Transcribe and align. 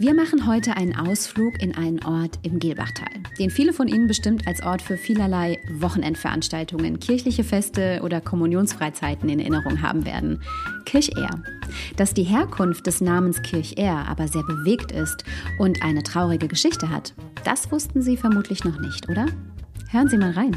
Wir 0.00 0.14
machen 0.14 0.46
heute 0.46 0.76
einen 0.76 0.94
Ausflug 0.94 1.60
in 1.60 1.74
einen 1.74 2.04
Ort 2.04 2.38
im 2.44 2.60
Gelbachtal, 2.60 3.08
den 3.40 3.50
viele 3.50 3.72
von 3.72 3.88
Ihnen 3.88 4.06
bestimmt 4.06 4.46
als 4.46 4.62
Ort 4.62 4.80
für 4.80 4.96
vielerlei 4.96 5.58
Wochenendveranstaltungen, 5.72 7.00
kirchliche 7.00 7.42
Feste 7.42 8.00
oder 8.04 8.20
Kommunionsfreizeiten 8.20 9.28
in 9.28 9.40
Erinnerung 9.40 9.82
haben 9.82 10.06
werden. 10.06 10.40
Kirchehr. 10.84 11.42
Dass 11.96 12.14
die 12.14 12.22
Herkunft 12.22 12.86
des 12.86 13.00
Namens 13.00 13.42
Kirchehr 13.42 14.06
aber 14.08 14.28
sehr 14.28 14.44
bewegt 14.44 14.92
ist 14.92 15.24
und 15.58 15.82
eine 15.82 16.04
traurige 16.04 16.46
Geschichte 16.46 16.90
hat, 16.90 17.12
das 17.44 17.72
wussten 17.72 18.00
Sie 18.00 18.16
vermutlich 18.16 18.62
noch 18.62 18.78
nicht, 18.78 19.08
oder? 19.08 19.26
Hören 19.90 20.08
Sie 20.08 20.16
mal 20.16 20.30
rein. 20.30 20.56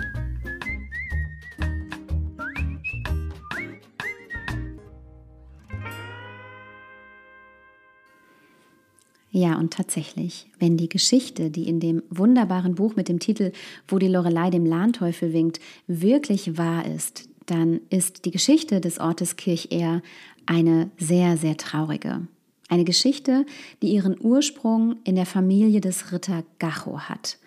Ja, 9.32 9.58
und 9.58 9.72
tatsächlich, 9.74 10.48
wenn 10.60 10.76
die 10.76 10.90
Geschichte, 10.90 11.50
die 11.50 11.68
in 11.68 11.80
dem 11.80 12.04
wunderbaren 12.10 12.76
Buch 12.76 12.98
mit 12.98 13.08
dem 13.08 13.20
Titel 13.20 13.54
Wo 13.88 13.98
die 13.98 14.10
Lorelei 14.10 14.50
dem 14.50 14.66
Lahnteufel 14.66 15.32
winkt, 15.32 15.60
wirklich 15.88 16.58
wahr 16.58 16.86
ist, 16.86 17.30
dann 17.46 17.80
ist 17.90 18.26
die 18.26 18.32
Geschichte 18.32 18.82
des 18.82 19.00
Ortes 19.00 19.38
Kirchehr 19.38 20.02
eine 20.46 20.92
sehr, 20.98 21.38
sehr 21.38 21.56
traurige. 21.56 22.28
Eine 22.68 22.84
Geschichte, 22.84 23.46
die 23.82 23.94
ihren 23.94 24.20
Ursprung 24.20 24.98
in 25.06 25.16
der 25.16 25.26
Familie 25.26 25.80
des 25.80 26.12
Ritter 26.12 26.44
Gacho 26.60 27.00
hat. 27.02 27.38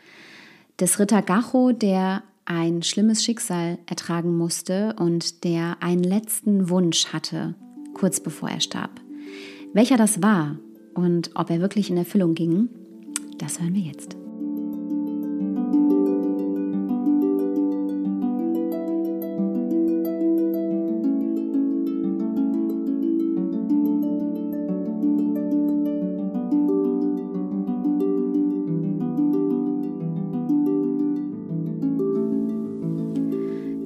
Des 0.80 0.98
Ritter 0.98 1.22
Gacho, 1.22 1.72
der 1.72 2.22
ein 2.46 2.82
schlimmes 2.82 3.24
Schicksal 3.24 3.78
ertragen 3.86 4.36
musste 4.36 4.94
und 4.98 5.44
der 5.44 5.82
einen 5.82 6.04
letzten 6.04 6.68
Wunsch 6.68 7.06
hatte, 7.12 7.54
kurz 7.94 8.20
bevor 8.20 8.50
er 8.50 8.60
starb. 8.60 9.00
Welcher 9.72 9.96
das 9.96 10.22
war 10.22 10.56
und 10.94 11.30
ob 11.34 11.50
er 11.50 11.60
wirklich 11.60 11.90
in 11.90 11.96
Erfüllung 11.96 12.34
ging, 12.34 12.68
das 13.38 13.60
hören 13.60 13.74
wir 13.74 13.82
jetzt. 13.82 14.16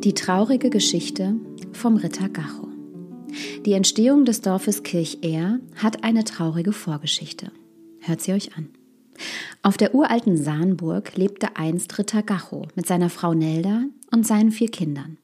Die 0.05 0.15
traurige 0.15 0.71
Geschichte 0.71 1.35
vom 1.73 1.97
Ritter 1.97 2.29
Gacho. 2.29 2.68
Die 3.65 3.73
Entstehung 3.73 4.25
des 4.25 4.41
Dorfes 4.41 4.83
Kirchehr 4.83 5.61
hat 5.77 6.05
eine 6.05 6.25
traurige 6.25 6.73
Vorgeschichte. 6.73 7.51
Hört 8.01 8.21
sie 8.21 8.33
euch 8.33 8.57
an. 8.57 8.69
Auf 9.63 9.77
der 9.77 9.95
uralten 9.95 10.37
Sahnburg 10.37 11.17
lebte 11.17 11.57
einst 11.57 11.99
Ritter 11.99 12.23
Gacho 12.23 12.69
mit 12.75 12.87
seiner 12.87 13.11
Frau 13.11 13.35
Nelda 13.35 13.85
und 14.11 14.27
seinen 14.27 14.53
vier 14.53 14.71
Kindern. 14.71 15.19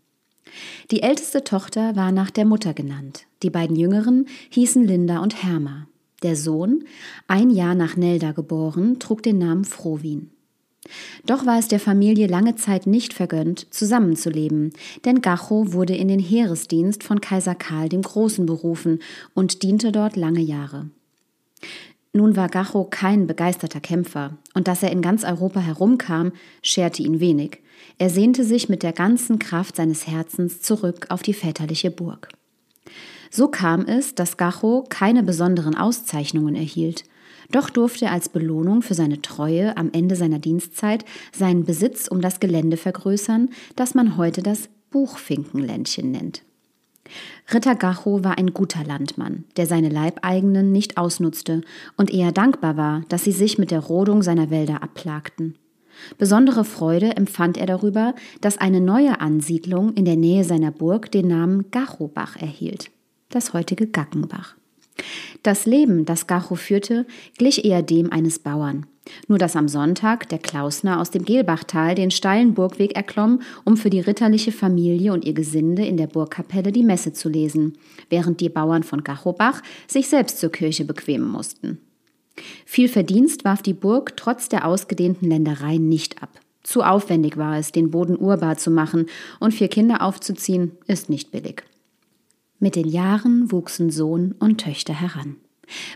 Die 0.90 1.02
älteste 1.02 1.44
Tochter 1.44 1.96
war 1.96 2.12
nach 2.12 2.30
der 2.30 2.44
Mutter 2.44 2.74
genannt. 2.74 3.26
Die 3.42 3.50
beiden 3.50 3.76
jüngeren 3.76 4.26
hießen 4.50 4.84
Linda 4.84 5.20
und 5.20 5.42
Herma. 5.42 5.86
Der 6.22 6.36
Sohn, 6.36 6.84
ein 7.28 7.50
Jahr 7.50 7.74
nach 7.74 7.96
Nelda 7.96 8.32
geboren, 8.32 8.98
trug 8.98 9.22
den 9.22 9.38
Namen 9.38 9.64
Frohwin. 9.64 10.30
Doch 11.26 11.46
war 11.46 11.58
es 11.58 11.68
der 11.68 11.80
Familie 11.80 12.26
lange 12.26 12.56
Zeit 12.56 12.86
nicht 12.86 13.12
vergönnt, 13.12 13.66
zusammenzuleben, 13.72 14.72
denn 15.04 15.22
Gacho 15.22 15.72
wurde 15.72 15.96
in 15.96 16.08
den 16.08 16.18
Heeresdienst 16.18 17.02
von 17.02 17.20
Kaiser 17.20 17.54
Karl 17.54 17.88
dem 17.88 18.02
Großen 18.02 18.46
berufen 18.46 19.00
und 19.34 19.62
diente 19.62 19.92
dort 19.92 20.16
lange 20.16 20.40
Jahre. 20.40 20.90
Nun 22.12 22.36
war 22.36 22.48
Gacho 22.48 22.84
kein 22.84 23.26
begeisterter 23.26 23.80
Kämpfer, 23.80 24.36
und 24.54 24.68
dass 24.68 24.82
er 24.82 24.92
in 24.92 25.02
ganz 25.02 25.24
Europa 25.24 25.58
herumkam, 25.58 26.32
scherte 26.62 27.02
ihn 27.02 27.18
wenig. 27.18 27.58
Er 27.98 28.08
sehnte 28.08 28.44
sich 28.44 28.68
mit 28.68 28.82
der 28.82 28.92
ganzen 28.92 29.38
Kraft 29.40 29.76
seines 29.76 30.06
Herzens 30.06 30.60
zurück 30.60 31.06
auf 31.08 31.22
die 31.22 31.34
väterliche 31.34 31.90
Burg. 31.90 32.28
So 33.30 33.48
kam 33.48 33.86
es, 33.86 34.14
dass 34.14 34.36
Gacho 34.36 34.84
keine 34.88 35.24
besonderen 35.24 35.74
Auszeichnungen 35.74 36.54
erhielt, 36.54 37.04
doch 37.50 37.70
durfte 37.70 38.06
er 38.06 38.12
als 38.12 38.28
Belohnung 38.28 38.82
für 38.82 38.94
seine 38.94 39.22
Treue 39.22 39.76
am 39.76 39.90
Ende 39.92 40.16
seiner 40.16 40.38
Dienstzeit 40.38 41.04
seinen 41.32 41.64
Besitz 41.64 42.08
um 42.08 42.20
das 42.20 42.40
Gelände 42.40 42.76
vergrößern, 42.76 43.50
das 43.76 43.94
man 43.94 44.16
heute 44.16 44.42
das 44.42 44.68
Buchfinkenländchen 44.90 46.10
nennt. 46.10 46.42
Ritter 47.52 47.74
Gacho 47.74 48.24
war 48.24 48.38
ein 48.38 48.54
guter 48.54 48.84
Landmann, 48.84 49.44
der 49.56 49.66
seine 49.66 49.90
Leibeigenen 49.90 50.72
nicht 50.72 50.96
ausnutzte 50.96 51.60
und 51.96 52.12
eher 52.12 52.32
dankbar 52.32 52.76
war, 52.76 53.02
dass 53.08 53.24
sie 53.24 53.32
sich 53.32 53.58
mit 53.58 53.70
der 53.70 53.80
Rodung 53.80 54.22
seiner 54.22 54.50
Wälder 54.50 54.82
abplagten. 54.82 55.56
Besondere 56.18 56.64
Freude 56.64 57.16
empfand 57.16 57.56
er 57.56 57.66
darüber, 57.66 58.14
dass 58.40 58.58
eine 58.58 58.80
neue 58.80 59.20
Ansiedlung 59.20 59.94
in 59.94 60.04
der 60.04 60.16
Nähe 60.16 60.44
seiner 60.44 60.70
Burg 60.70 61.10
den 61.12 61.28
Namen 61.28 61.70
Gachobach 61.70 62.36
erhielt, 62.36 62.90
das 63.28 63.52
heutige 63.52 63.86
Gackenbach. 63.86 64.56
Das 65.42 65.66
Leben, 65.66 66.04
das 66.04 66.26
Gacho 66.26 66.54
führte, 66.54 67.06
glich 67.36 67.64
eher 67.64 67.82
dem 67.82 68.10
eines 68.12 68.38
Bauern. 68.38 68.86
Nur 69.28 69.38
dass 69.38 69.56
am 69.56 69.68
Sonntag 69.68 70.28
der 70.30 70.38
Klausner 70.38 71.00
aus 71.00 71.10
dem 71.10 71.24
Gelbachtal 71.24 71.94
den 71.94 72.10
steilen 72.10 72.54
Burgweg 72.54 72.96
erklomm, 72.96 73.42
um 73.64 73.76
für 73.76 73.90
die 73.90 74.00
ritterliche 74.00 74.52
Familie 74.52 75.12
und 75.12 75.24
ihr 75.24 75.34
Gesinde 75.34 75.84
in 75.84 75.98
der 75.98 76.06
Burgkapelle 76.06 76.72
die 76.72 76.84
Messe 76.84 77.12
zu 77.12 77.28
lesen, 77.28 77.76
während 78.08 78.40
die 78.40 78.48
Bauern 78.48 78.82
von 78.82 79.04
Gachobach 79.04 79.62
sich 79.86 80.08
selbst 80.08 80.40
zur 80.40 80.50
Kirche 80.50 80.84
bequemen 80.84 81.28
mussten. 81.28 81.78
Viel 82.64 82.88
Verdienst 82.88 83.44
warf 83.44 83.62
die 83.62 83.74
Burg 83.74 84.16
trotz 84.16 84.48
der 84.48 84.66
ausgedehnten 84.66 85.28
Länderei 85.28 85.76
nicht 85.76 86.22
ab. 86.22 86.30
Zu 86.62 86.82
aufwendig 86.82 87.36
war 87.36 87.58
es, 87.58 87.72
den 87.72 87.90
Boden 87.90 88.18
urbar 88.18 88.56
zu 88.56 88.70
machen, 88.70 89.06
und 89.38 89.52
vier 89.52 89.68
Kinder 89.68 90.00
aufzuziehen, 90.00 90.72
ist 90.86 91.10
nicht 91.10 91.30
billig. 91.30 91.62
Mit 92.58 92.76
den 92.76 92.88
Jahren 92.88 93.50
wuchsen 93.50 93.90
Sohn 93.90 94.34
und 94.38 94.58
Töchter 94.58 94.94
heran. 94.94 95.36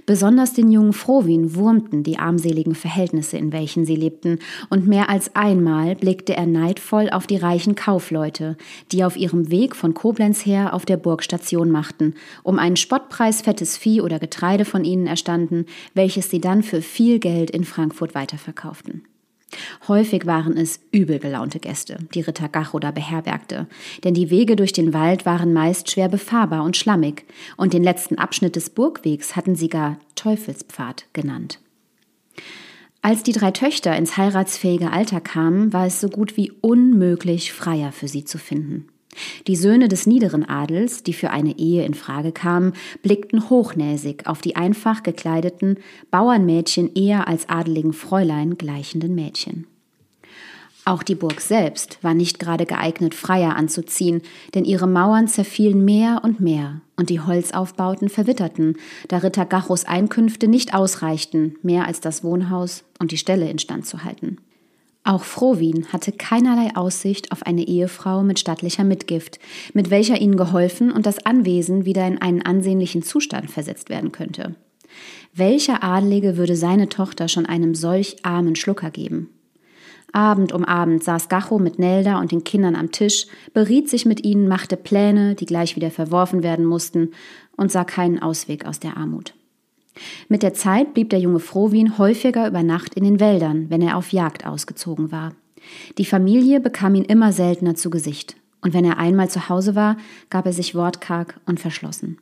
Besonders 0.06 0.54
den 0.54 0.70
jungen 0.70 0.92
Frohwin 0.92 1.54
wurmten 1.54 2.02
die 2.02 2.18
armseligen 2.18 2.74
Verhältnisse, 2.74 3.36
in 3.36 3.52
welchen 3.52 3.84
sie 3.84 3.96
lebten, 3.96 4.38
und 4.70 4.86
mehr 4.86 5.08
als 5.10 5.34
einmal 5.36 5.94
blickte 5.94 6.36
er 6.36 6.46
neidvoll 6.46 7.10
auf 7.10 7.26
die 7.26 7.36
reichen 7.36 7.74
Kaufleute, 7.74 8.56
die 8.92 9.04
auf 9.04 9.16
ihrem 9.16 9.50
Weg 9.50 9.76
von 9.76 9.94
Koblenz 9.94 10.44
her 10.46 10.74
auf 10.74 10.86
der 10.86 10.96
Burg 10.96 11.22
Station 11.22 11.70
machten, 11.70 12.14
um 12.42 12.58
einen 12.58 12.76
Spottpreis 12.76 13.42
fettes 13.42 13.76
Vieh 13.76 14.00
oder 14.00 14.18
Getreide 14.18 14.64
von 14.64 14.84
ihnen 14.84 15.06
erstanden, 15.06 15.66
welches 15.94 16.30
sie 16.30 16.40
dann 16.40 16.62
für 16.62 16.82
viel 16.82 17.18
Geld 17.18 17.50
in 17.50 17.64
Frankfurt 17.64 18.14
weiterverkauften. 18.14 19.04
Häufig 19.86 20.26
waren 20.26 20.56
es 20.56 20.80
übel 20.92 21.18
gelaunte 21.18 21.58
Gäste, 21.58 21.98
die 22.14 22.20
Ritter 22.20 22.48
Gachoda 22.48 22.90
beherbergte, 22.90 23.66
denn 24.04 24.14
die 24.14 24.30
Wege 24.30 24.56
durch 24.56 24.72
den 24.72 24.92
Wald 24.92 25.24
waren 25.24 25.52
meist 25.52 25.90
schwer 25.90 26.08
befahrbar 26.08 26.64
und 26.64 26.76
schlammig, 26.76 27.24
und 27.56 27.72
den 27.72 27.82
letzten 27.82 28.18
Abschnitt 28.18 28.56
des 28.56 28.70
Burgwegs 28.70 29.36
hatten 29.36 29.56
sie 29.56 29.68
gar 29.68 29.98
Teufelspfad 30.14 31.06
genannt. 31.12 31.60
Als 33.00 33.22
die 33.22 33.32
drei 33.32 33.52
Töchter 33.52 33.96
ins 33.96 34.16
heiratsfähige 34.16 34.92
Alter 34.92 35.20
kamen, 35.20 35.72
war 35.72 35.86
es 35.86 36.00
so 36.00 36.08
gut 36.08 36.36
wie 36.36 36.52
unmöglich, 36.60 37.52
Freier 37.52 37.92
für 37.92 38.08
sie 38.08 38.24
zu 38.24 38.38
finden. 38.38 38.88
Die 39.46 39.56
Söhne 39.56 39.88
des 39.88 40.06
niederen 40.06 40.48
Adels, 40.48 41.02
die 41.02 41.12
für 41.12 41.30
eine 41.30 41.58
Ehe 41.58 41.84
in 41.84 41.94
Frage 41.94 42.32
kamen, 42.32 42.72
blickten 43.02 43.50
hochnäsig 43.50 44.26
auf 44.26 44.40
die 44.40 44.56
einfach 44.56 45.02
gekleideten 45.02 45.78
Bauernmädchen 46.10 46.94
eher 46.94 47.28
als 47.28 47.48
adeligen 47.48 47.92
Fräulein 47.92 48.58
gleichenden 48.58 49.14
Mädchen. 49.14 49.66
Auch 50.88 51.02
die 51.02 51.16
Burg 51.16 51.42
selbst 51.42 51.98
war 52.02 52.14
nicht 52.14 52.38
gerade 52.38 52.64
geeignet, 52.64 53.14
Freier 53.14 53.56
anzuziehen, 53.56 54.22
denn 54.54 54.64
ihre 54.64 54.86
Mauern 54.86 55.28
zerfielen 55.28 55.84
mehr 55.84 56.22
und 56.24 56.40
mehr 56.40 56.80
und 56.96 57.10
die 57.10 57.20
Holzaufbauten 57.20 58.08
verwitterten, 58.08 58.78
da 59.08 59.18
Ritter 59.18 59.44
Gachos 59.44 59.84
Einkünfte 59.84 60.48
nicht 60.48 60.72
ausreichten, 60.72 61.56
mehr 61.62 61.86
als 61.86 62.00
das 62.00 62.24
Wohnhaus 62.24 62.84
und 62.98 63.12
die 63.12 63.18
Ställe 63.18 63.50
instand 63.50 63.86
zu 63.86 64.02
halten. 64.02 64.38
Auch 65.08 65.24
Frohwin 65.24 65.90
hatte 65.90 66.12
keinerlei 66.12 66.76
Aussicht 66.76 67.32
auf 67.32 67.42
eine 67.42 67.66
Ehefrau 67.66 68.22
mit 68.22 68.38
stattlicher 68.38 68.84
Mitgift, 68.84 69.38
mit 69.72 69.88
welcher 69.88 70.20
ihnen 70.20 70.36
geholfen 70.36 70.92
und 70.92 71.06
das 71.06 71.24
Anwesen 71.24 71.86
wieder 71.86 72.06
in 72.06 72.20
einen 72.20 72.42
ansehnlichen 72.42 73.02
Zustand 73.02 73.50
versetzt 73.50 73.88
werden 73.88 74.12
könnte. 74.12 74.54
Welcher 75.32 75.82
Adlige 75.82 76.36
würde 76.36 76.56
seine 76.56 76.90
Tochter 76.90 77.28
schon 77.28 77.46
einem 77.46 77.74
solch 77.74 78.22
armen 78.22 78.54
Schlucker 78.54 78.90
geben? 78.90 79.30
Abend 80.12 80.52
um 80.52 80.66
Abend 80.66 81.02
saß 81.02 81.30
Gacho 81.30 81.58
mit 81.58 81.78
Nelda 81.78 82.20
und 82.20 82.30
den 82.30 82.44
Kindern 82.44 82.76
am 82.76 82.92
Tisch, 82.92 83.28
beriet 83.54 83.88
sich 83.88 84.04
mit 84.04 84.26
ihnen, 84.26 84.46
machte 84.46 84.76
Pläne, 84.76 85.34
die 85.36 85.46
gleich 85.46 85.74
wieder 85.74 85.90
verworfen 85.90 86.42
werden 86.42 86.66
mussten, 86.66 87.12
und 87.56 87.72
sah 87.72 87.84
keinen 87.84 88.20
Ausweg 88.20 88.66
aus 88.66 88.78
der 88.78 88.98
Armut. 88.98 89.32
Mit 90.28 90.42
der 90.42 90.54
Zeit 90.54 90.94
blieb 90.94 91.10
der 91.10 91.20
junge 91.20 91.40
Frohwin 91.40 91.98
häufiger 91.98 92.46
über 92.46 92.62
Nacht 92.62 92.94
in 92.94 93.04
den 93.04 93.20
Wäldern, 93.20 93.70
wenn 93.70 93.82
er 93.82 93.96
auf 93.96 94.12
Jagd 94.12 94.46
ausgezogen 94.46 95.12
war. 95.12 95.34
Die 95.98 96.04
Familie 96.04 96.60
bekam 96.60 96.94
ihn 96.94 97.04
immer 97.04 97.32
seltener 97.32 97.74
zu 97.74 97.90
Gesicht, 97.90 98.36
und 98.60 98.74
wenn 98.74 98.84
er 98.84 98.98
einmal 98.98 99.30
zu 99.30 99.48
Hause 99.48 99.74
war, 99.74 99.96
gab 100.30 100.46
er 100.46 100.52
sich 100.52 100.74
wortkarg 100.74 101.40
und 101.46 101.60
verschlossen. 101.60 102.18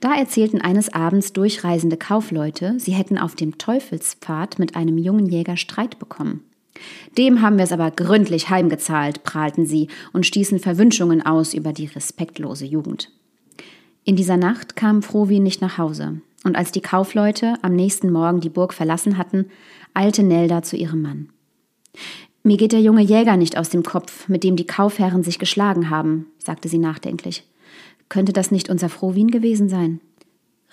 Da 0.00 0.14
erzählten 0.14 0.60
eines 0.60 0.92
Abends 0.92 1.32
durchreisende 1.32 1.96
Kaufleute, 1.96 2.74
sie 2.78 2.92
hätten 2.92 3.18
auf 3.18 3.34
dem 3.34 3.58
Teufelspfad 3.58 4.58
mit 4.58 4.76
einem 4.76 4.98
jungen 4.98 5.26
Jäger 5.26 5.56
Streit 5.56 5.98
bekommen. 5.98 6.44
Dem 7.18 7.42
haben 7.42 7.56
wir 7.56 7.64
es 7.64 7.72
aber 7.72 7.90
gründlich 7.90 8.48
heimgezahlt, 8.48 9.22
prahlten 9.22 9.66
sie 9.66 9.88
und 10.12 10.26
stießen 10.26 10.58
Verwünschungen 10.58 11.24
aus 11.24 11.54
über 11.54 11.72
die 11.72 11.86
respektlose 11.86 12.64
Jugend. 12.64 13.10
In 14.04 14.16
dieser 14.16 14.36
Nacht 14.36 14.76
kam 14.76 15.02
Frohwin 15.02 15.42
nicht 15.42 15.60
nach 15.60 15.78
Hause, 15.78 16.20
und 16.44 16.56
als 16.56 16.72
die 16.72 16.80
Kaufleute 16.80 17.54
am 17.62 17.74
nächsten 17.74 18.10
Morgen 18.10 18.40
die 18.40 18.48
Burg 18.48 18.72
verlassen 18.72 19.18
hatten, 19.18 19.46
eilte 19.94 20.22
Nelda 20.22 20.62
zu 20.62 20.76
ihrem 20.76 21.02
Mann. 21.02 21.28
Mir 22.42 22.56
geht 22.56 22.72
der 22.72 22.80
junge 22.80 23.02
Jäger 23.02 23.36
nicht 23.36 23.58
aus 23.58 23.68
dem 23.68 23.82
Kopf, 23.82 24.28
mit 24.28 24.44
dem 24.44 24.56
die 24.56 24.66
Kaufherren 24.66 25.22
sich 25.22 25.38
geschlagen 25.38 25.90
haben, 25.90 26.26
sagte 26.38 26.68
sie 26.68 26.78
nachdenklich. 26.78 27.44
Könnte 28.08 28.32
das 28.32 28.50
nicht 28.50 28.70
unser 28.70 28.88
Frohwin 28.88 29.30
gewesen 29.30 29.68
sein? 29.68 30.00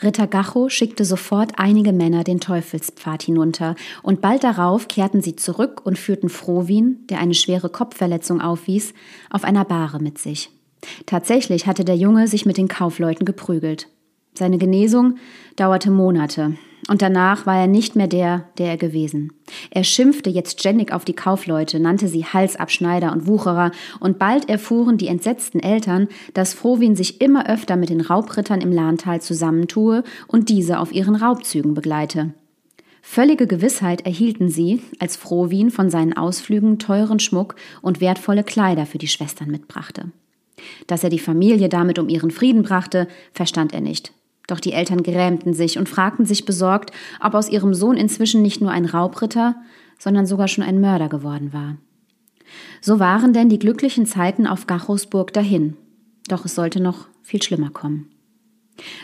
Ritter 0.02 0.28
Gacho 0.28 0.70
schickte 0.70 1.06
sofort 1.06 1.54
einige 1.58 1.92
Männer 1.92 2.24
den 2.24 2.40
Teufelspfad 2.40 3.24
hinunter, 3.24 3.76
und 4.04 4.22
bald 4.22 4.44
darauf 4.44 4.88
kehrten 4.88 5.22
sie 5.22 5.36
zurück 5.36 5.82
und 5.84 5.98
führten 5.98 6.30
Frohwin, 6.30 7.00
der 7.10 7.20
eine 7.20 7.34
schwere 7.34 7.70
Kopfverletzung 7.70 8.40
aufwies, 8.40 8.94
auf 9.30 9.44
einer 9.44 9.66
Bahre 9.66 10.00
mit 10.00 10.20
sich. 10.20 10.52
Tatsächlich 11.08 11.66
hatte 11.66 11.84
der 11.84 11.96
Junge 11.96 12.28
sich 12.28 12.46
mit 12.46 12.58
den 12.58 12.68
Kaufleuten 12.68 13.26
geprügelt. 13.26 13.88
Seine 14.38 14.60
Genesung 14.60 15.16
dauerte 15.56 15.90
Monate, 15.90 16.54
und 16.90 17.02
danach 17.02 17.46
war 17.46 17.58
er 17.58 17.68
nicht 17.68 17.96
mehr 17.96 18.08
der, 18.08 18.46
der 18.60 18.68
er 18.70 18.78
gewesen. 18.78 19.34
Er 19.72 19.84
schimpfte 19.84 20.30
jetzt 20.30 20.60
ständig 20.60 20.94
auf 20.94 21.06
die 21.06 21.16
Kaufleute, 21.16 21.80
nannte 21.80 22.08
sie 22.08 22.24
Halsabschneider 22.24 23.12
und 23.12 23.26
Wucherer, 23.26 23.72
und 24.00 24.20
bald 24.20 24.48
erfuhren 24.48 24.98
die 24.98 25.08
entsetzten 25.08 25.60
Eltern, 25.60 26.08
dass 26.36 26.54
Frohwin 26.54 26.96
sich 26.96 27.20
immer 27.20 27.50
öfter 27.50 27.76
mit 27.76 27.90
den 27.90 28.00
Raubrittern 28.00 28.62
im 28.62 28.72
Lahntal 28.72 29.22
zusammentue 29.22 30.04
und 30.28 30.50
diese 30.50 30.80
auf 30.80 30.94
ihren 30.94 31.16
Raubzügen 31.16 31.74
begleite. 31.74 32.34
Völlige 33.02 33.48
Gewissheit 33.48 34.06
erhielten 34.06 34.50
sie, 34.50 34.82
als 35.00 35.18
Frohwin 35.18 35.72
von 35.72 35.90
seinen 35.90 36.14
Ausflügen 36.14 36.78
teuren 36.78 37.20
Schmuck 37.20 37.56
und 37.82 38.02
wertvolle 38.02 38.44
Kleider 38.44 38.86
für 38.86 38.98
die 38.98 39.08
Schwestern 39.08 39.50
mitbrachte. 39.50 40.12
Dass 40.88 41.04
er 41.04 41.10
die 41.10 41.20
Familie 41.20 41.70
damit 41.70 42.00
um 42.00 42.10
ihren 42.10 42.32
Frieden 42.32 42.64
brachte, 42.64 43.08
verstand 43.34 43.74
er 43.74 43.82
nicht. 43.82 44.14
Doch 44.48 44.62
die 44.62 44.72
Eltern 44.72 45.04
grämten 45.04 45.54
sich 45.54 45.78
und 45.78 45.90
fragten 45.90 46.26
sich 46.26 46.46
besorgt, 46.46 46.92
ob 47.22 47.34
aus 47.34 47.50
ihrem 47.50 47.74
Sohn 47.74 47.98
inzwischen 47.98 48.42
nicht 48.42 48.62
nur 48.62 48.72
ein 48.72 48.86
Raubritter, 48.86 49.56
sondern 50.00 50.26
sogar 50.26 50.48
schon 50.48 50.64
ein 50.64 50.80
Mörder 50.80 51.10
geworden 51.10 51.52
war. 51.52 51.78
So 52.82 53.00
waren 53.00 53.34
denn 53.34 53.50
die 53.50 53.60
glücklichen 53.60 54.06
Zeiten 54.06 54.48
auf 54.48 54.66
Gachosburg 54.66 55.34
dahin. 55.34 55.76
Doch 56.30 56.46
es 56.46 56.56
sollte 56.56 56.80
noch 56.80 57.08
viel 57.22 57.42
schlimmer 57.42 57.70
kommen. 57.70 58.10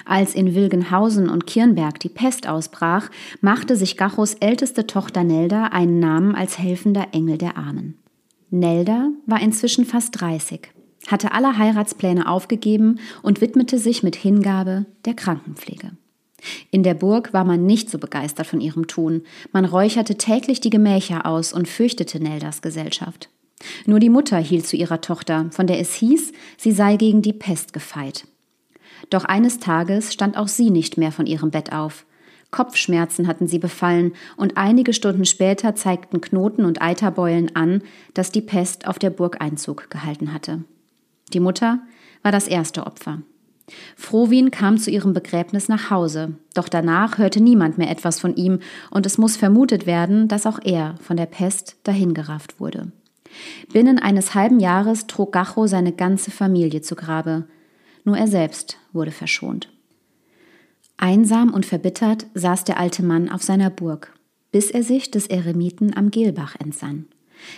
Als 0.05 0.35
in 0.35 0.53
Wilgenhausen 0.53 1.29
und 1.29 1.47
Kirnberg 1.47 1.99
die 1.99 2.09
Pest 2.09 2.47
ausbrach, 2.47 3.09
machte 3.41 3.75
sich 3.75 3.97
Gachos 3.97 4.35
älteste 4.35 4.87
Tochter 4.87 5.23
Nelda 5.23 5.65
einen 5.67 5.99
Namen 5.99 6.35
als 6.35 6.59
helfender 6.59 7.07
Engel 7.11 7.37
der 7.37 7.57
Armen. 7.57 7.97
Nelda 8.51 9.09
war 9.25 9.41
inzwischen 9.41 9.83
fast 9.83 10.21
30 10.21 10.69
hatte 11.07 11.33
alle 11.33 11.57
Heiratspläne 11.57 12.27
aufgegeben 12.27 12.99
und 13.21 13.41
widmete 13.41 13.77
sich 13.77 14.03
mit 14.03 14.15
Hingabe 14.15 14.85
der 15.05 15.13
Krankenpflege. 15.13 15.91
In 16.71 16.83
der 16.83 16.93
Burg 16.93 17.33
war 17.33 17.45
man 17.45 17.65
nicht 17.65 17.89
so 17.89 17.97
begeistert 17.97 18.47
von 18.47 18.61
ihrem 18.61 18.87
Tun. 18.87 19.23
Man 19.51 19.65
räucherte 19.65 20.15
täglich 20.15 20.59
die 20.59 20.69
Gemächer 20.69 21.25
aus 21.25 21.53
und 21.53 21.67
fürchtete 21.67 22.19
Neldas 22.19 22.61
Gesellschaft. 22.61 23.29
Nur 23.85 23.99
die 23.99 24.09
Mutter 24.09 24.37
hielt 24.37 24.67
zu 24.67 24.75
ihrer 24.75 25.01
Tochter, 25.01 25.47
von 25.51 25.67
der 25.67 25.79
es 25.79 25.93
hieß, 25.95 26.33
sie 26.57 26.71
sei 26.71 26.97
gegen 26.97 27.21
die 27.21 27.33
Pest 27.33 27.71
gefeit. 27.71 28.27
Doch 29.09 29.25
eines 29.25 29.59
Tages 29.59 30.13
stand 30.13 30.37
auch 30.37 30.47
sie 30.47 30.69
nicht 30.69 30.97
mehr 30.97 31.11
von 31.11 31.25
ihrem 31.25 31.51
Bett 31.51 31.71
auf. 31.71 32.05
Kopfschmerzen 32.51 33.27
hatten 33.27 33.47
sie 33.47 33.59
befallen, 33.59 34.13
und 34.37 34.57
einige 34.57 34.93
Stunden 34.93 35.25
später 35.25 35.75
zeigten 35.75 36.21
Knoten 36.21 36.65
und 36.65 36.81
Eiterbeulen 36.81 37.55
an, 37.55 37.81
dass 38.13 38.31
die 38.31 38.41
Pest 38.41 38.87
auf 38.87 38.99
der 38.99 39.09
Burg 39.09 39.41
Einzug 39.41 39.89
gehalten 39.89 40.33
hatte. 40.33 40.63
Die 41.33 41.39
Mutter 41.39 41.79
war 42.21 42.31
das 42.31 42.47
erste 42.47 42.85
Opfer. 42.85 43.21
Frohwin 43.95 44.51
kam 44.51 44.77
zu 44.77 44.91
ihrem 44.91 45.13
Begräbnis 45.13 45.69
nach 45.69 45.89
Hause, 45.89 46.35
doch 46.53 46.67
danach 46.67 47.17
hörte 47.17 47.41
niemand 47.41 47.77
mehr 47.77 47.89
etwas 47.89 48.19
von 48.19 48.35
ihm, 48.35 48.59
und 48.91 49.05
es 49.05 49.17
muss 49.17 49.37
vermutet 49.37 49.85
werden, 49.85 50.27
dass 50.27 50.45
auch 50.45 50.59
er 50.63 50.95
von 51.01 51.17
der 51.17 51.25
Pest 51.25 51.77
dahingerafft 51.83 52.59
wurde. 52.59 52.91
Binnen 53.71 53.99
eines 53.99 54.35
halben 54.35 54.59
Jahres 54.59 55.07
trug 55.07 55.31
Gacho 55.31 55.65
seine 55.65 55.93
ganze 55.93 56.29
Familie 56.29 56.81
zu 56.81 56.95
Grabe. 56.95 57.47
Nur 58.03 58.17
er 58.17 58.27
selbst 58.27 58.77
wurde 58.91 59.11
verschont. 59.11 59.69
Einsam 60.97 61.51
und 61.51 61.65
verbittert 61.65 62.27
saß 62.35 62.65
der 62.65 62.79
alte 62.79 63.01
Mann 63.01 63.29
auf 63.29 63.41
seiner 63.41 63.69
Burg, 63.69 64.13
bis 64.51 64.69
er 64.69 64.83
sich 64.83 65.09
des 65.09 65.27
Eremiten 65.27 65.95
am 65.95 66.11
Gelbach 66.11 66.55
entsann. 66.59 67.07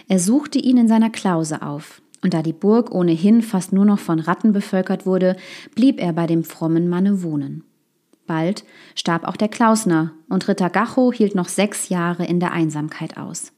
Er 0.07 0.19
suchte 0.19 0.59
ihn 0.59 0.77
in 0.77 0.87
seiner 0.87 1.09
Klause 1.09 1.61
auf, 1.61 2.01
und 2.25 2.33
da 2.33 2.41
die 2.41 2.53
Burg 2.53 2.89
ohnehin 2.89 3.43
fast 3.43 3.71
nur 3.71 3.85
noch 3.85 3.99
von 3.99 4.19
Ratten 4.19 4.51
bevölkert 4.51 5.05
wurde, 5.05 5.37
blieb 5.75 6.01
er 6.01 6.11
bei 6.11 6.25
dem 6.25 6.43
frommen 6.43 6.89
Manne 6.89 7.21
wohnen. 7.21 7.63
Bald 8.25 8.65
starb 8.95 9.25
auch 9.25 9.37
der 9.37 9.47
Klausner, 9.47 10.11
und 10.27 10.47
Ritter 10.47 10.71
Gacho 10.71 11.13
hielt 11.13 11.35
noch 11.35 11.47
sechs 11.47 11.87
Jahre 11.89 12.25
in 12.25 12.39
der 12.39 12.51
Einsamkeit 12.51 13.15
aus. 13.15 13.53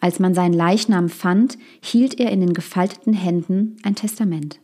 Als 0.00 0.20
man 0.20 0.34
seinen 0.34 0.52
Leichnam 0.52 1.08
fand, 1.08 1.58
hielt 1.80 2.20
er 2.20 2.30
in 2.30 2.38
den 2.38 2.52
gefalteten 2.52 3.12
Händen 3.12 3.76
ein 3.82 3.96
Testament. 3.96 4.60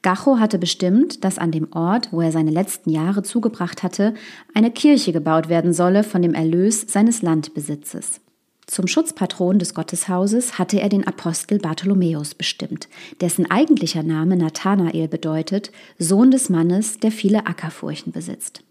Gacho 0.00 0.38
hatte 0.38 0.58
bestimmt, 0.58 1.24
dass 1.24 1.36
an 1.36 1.50
dem 1.50 1.70
Ort, 1.74 2.14
wo 2.14 2.22
er 2.22 2.32
seine 2.32 2.50
letzten 2.50 2.88
Jahre 2.88 3.22
zugebracht 3.22 3.82
hatte, 3.82 4.14
eine 4.54 4.70
Kirche 4.70 5.12
gebaut 5.12 5.50
werden 5.50 5.74
solle 5.74 6.02
von 6.02 6.22
dem 6.22 6.32
Erlös 6.32 6.86
seines 6.88 7.20
Landbesitzes. 7.20 8.21
Zum 8.72 8.86
Schutzpatron 8.86 9.58
des 9.58 9.74
Gotteshauses 9.74 10.58
hatte 10.58 10.80
er 10.80 10.88
den 10.88 11.06
Apostel 11.06 11.58
Bartholomäus 11.58 12.34
bestimmt, 12.34 12.88
dessen 13.20 13.50
eigentlicher 13.50 14.02
Name 14.02 14.34
Nathanael 14.34 15.08
bedeutet, 15.08 15.70
Sohn 15.98 16.30
des 16.30 16.48
Mannes, 16.48 16.98
der 16.98 17.12
viele 17.12 17.46
Ackerfurchen 17.46 18.12
besitzt. 18.12 18.64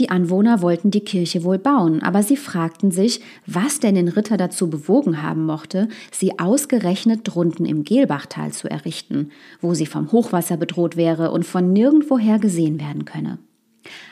Die 0.00 0.10
Anwohner 0.10 0.60
wollten 0.60 0.90
die 0.90 1.04
Kirche 1.04 1.44
wohl 1.44 1.58
bauen, 1.58 2.02
aber 2.02 2.24
sie 2.24 2.36
fragten 2.36 2.90
sich, 2.90 3.20
was 3.46 3.78
denn 3.78 3.94
den 3.94 4.08
Ritter 4.08 4.36
dazu 4.36 4.68
bewogen 4.68 5.22
haben 5.22 5.46
mochte, 5.46 5.88
sie 6.10 6.40
ausgerechnet 6.40 7.20
drunten 7.22 7.64
im 7.64 7.84
Gelbachtal 7.84 8.50
zu 8.50 8.68
errichten, 8.68 9.30
wo 9.60 9.72
sie 9.72 9.86
vom 9.86 10.10
Hochwasser 10.10 10.56
bedroht 10.56 10.96
wäre 10.96 11.30
und 11.30 11.46
von 11.46 11.72
nirgendwoher 11.72 12.40
gesehen 12.40 12.80
werden 12.80 13.04
könne. 13.04 13.38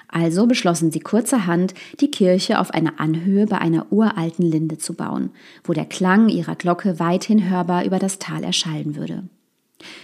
Also 0.09 0.47
beschlossen 0.47 0.91
sie 0.91 1.01
kurzerhand, 1.01 1.75
die 2.01 2.11
Kirche 2.11 2.59
auf 2.61 2.73
einer 2.73 3.01
Anhöhe 3.01 3.47
bei 3.47 3.59
einer 3.59 3.91
uralten 3.91 4.45
Linde 4.45 4.79
zu 4.79 4.95
bauen, 4.95 5.31
wo 5.65 5.73
der 5.73 5.87
Klang 5.87 6.29
ihrer 6.29 6.57
Glocke 6.57 6.99
weithin 6.99 7.49
hörbar 7.49 7.85
über 7.85 7.99
das 7.99 8.19
Tal 8.19 8.45
erschallen 8.45 8.97
würde. 8.97 9.25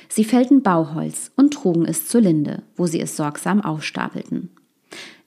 Sie 0.09 0.25
fällten 0.25 0.63
Bauholz 0.63 1.31
und 1.37 1.55
trugen 1.55 1.87
es 1.87 2.07
zur 2.07 2.21
Linde, 2.21 2.63
wo 2.77 2.87
sie 2.87 3.01
es 3.01 3.17
sorgsam 3.17 3.61
aufstapelten. 3.61 4.51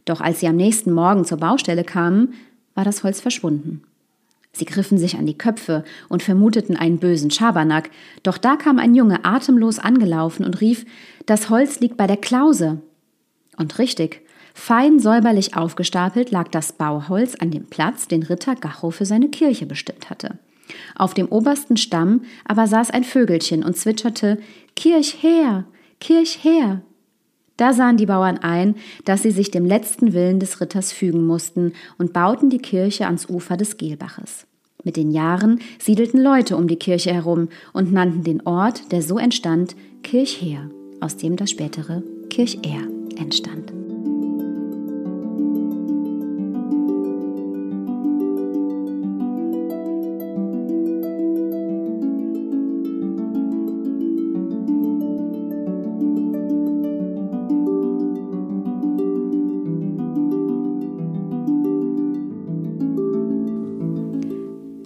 Doch 0.05 0.21
als 0.21 0.41
sie 0.41 0.47
am 0.47 0.57
nächsten 0.57 0.91
Morgen 0.91 1.25
zur 1.25 1.37
Baustelle 1.37 1.83
kamen, 1.83 2.33
war 2.75 2.83
das 2.83 3.03
Holz 3.03 3.21
verschwunden. 3.21 3.83
Sie 4.51 4.65
griffen 4.65 4.99
sich 4.99 5.17
an 5.17 5.25
die 5.25 5.37
Köpfe 5.37 5.83
und 6.09 6.21
vermuteten 6.21 6.75
einen 6.75 6.99
bösen 6.99 7.31
Schabernack, 7.31 7.89
doch 8.21 8.37
da 8.37 8.55
kam 8.55 8.77
ein 8.77 8.93
Junge 8.93 9.25
atemlos 9.25 9.79
angelaufen 9.79 10.45
und 10.45 10.61
rief, 10.61 10.85
das 11.25 11.49
Holz 11.49 11.79
liegt 11.79 11.97
bei 11.97 12.05
der 12.05 12.17
Klause. 12.17 12.81
Und 13.57 13.79
richtig, 13.79 14.21
Fein 14.53 14.99
säuberlich 14.99 15.57
aufgestapelt 15.57 16.31
lag 16.31 16.47
das 16.47 16.73
Bauholz 16.73 17.35
an 17.35 17.51
dem 17.51 17.65
Platz, 17.65 18.07
den 18.07 18.23
Ritter 18.23 18.55
Gacho 18.55 18.91
für 18.91 19.05
seine 19.05 19.29
Kirche 19.29 19.65
bestimmt 19.65 20.09
hatte. 20.09 20.37
Auf 20.95 21.13
dem 21.13 21.27
obersten 21.27 21.77
Stamm 21.77 22.21
aber 22.45 22.67
saß 22.67 22.91
ein 22.91 23.03
Vögelchen 23.03 23.63
und 23.63 23.75
zwitscherte 23.75 24.39
Kirch 24.75 25.21
her, 25.21 25.65
Kirch 25.99 26.43
her. 26.43 26.81
Da 27.57 27.73
sahen 27.73 27.97
die 27.97 28.05
Bauern 28.05 28.39
ein, 28.39 28.75
dass 29.05 29.23
sie 29.23 29.31
sich 29.31 29.51
dem 29.51 29.65
letzten 29.65 30.13
Willen 30.13 30.39
des 30.39 30.59
Ritters 30.59 30.91
fügen 30.91 31.25
mussten 31.25 31.73
und 31.97 32.13
bauten 32.13 32.49
die 32.49 32.57
Kirche 32.57 33.05
ans 33.05 33.29
Ufer 33.29 33.57
des 33.57 33.77
Gelbaches. 33.77 34.47
Mit 34.83 34.97
den 34.97 35.11
Jahren 35.11 35.59
siedelten 35.79 36.21
Leute 36.21 36.57
um 36.57 36.67
die 36.67 36.75
Kirche 36.75 37.13
herum 37.13 37.49
und 37.71 37.93
nannten 37.93 38.23
den 38.23 38.45
Ort, 38.45 38.91
der 38.91 39.01
so 39.01 39.17
entstand, 39.17 39.75
Kirchher, 40.01 40.69
aus 40.99 41.15
dem 41.15 41.37
das 41.37 41.51
spätere 41.51 42.01
Kircher 42.29 42.87
entstand. 43.17 43.82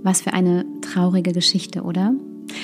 Was 0.07 0.21
für 0.21 0.31
eine 0.31 0.63
traurige 0.79 1.33
Geschichte, 1.33 1.81
oder? 1.81 2.13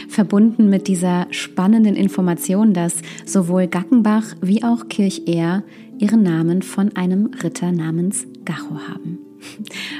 Verbunden 0.07 0.69
mit 0.69 0.87
dieser 0.87 1.27
spannenden 1.31 1.93
Information, 1.93 2.73
dass 2.73 3.01
sowohl 3.25 3.67
Gackenbach 3.67 4.23
wie 4.39 4.63
auch 4.63 4.87
Kirchehr 4.87 5.65
ihren 5.99 6.23
Namen 6.23 6.61
von 6.61 6.95
einem 6.95 7.31
Ritter 7.43 7.73
namens 7.73 8.25
Gacho 8.45 8.77
haben. 8.87 9.19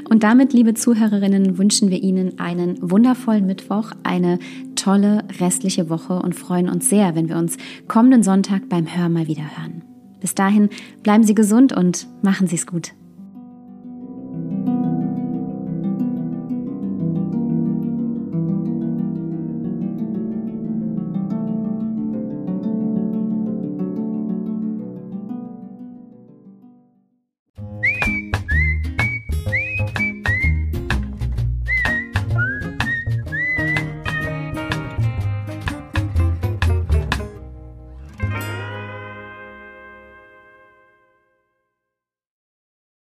Und 0.09 0.23
damit, 0.23 0.53
liebe 0.53 0.73
Zuhörerinnen, 0.73 1.57
wünschen 1.57 1.89
wir 1.89 2.01
Ihnen 2.01 2.39
einen 2.39 2.77
wundervollen 2.79 3.45
Mittwoch, 3.45 3.91
eine 4.03 4.39
tolle 4.75 5.25
restliche 5.41 5.89
Woche 5.89 6.13
und 6.13 6.35
freuen 6.35 6.69
uns 6.69 6.87
sehr, 6.87 7.13
wenn 7.13 7.27
wir 7.27 7.35
uns 7.35 7.57
kommenden 7.89 8.23
Sonntag 8.23 8.69
beim 8.69 8.87
Hör 8.87 9.09
mal 9.09 9.27
wieder 9.27 9.43
hören. 9.43 9.81
Bis 10.21 10.33
dahin 10.33 10.69
bleiben 11.03 11.25
Sie 11.25 11.35
gesund 11.35 11.73
und 11.73 12.07
machen 12.21 12.47
Sie 12.47 12.55
es 12.55 12.65
gut. 12.65 12.93